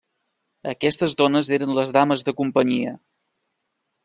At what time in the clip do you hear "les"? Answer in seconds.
1.81-1.95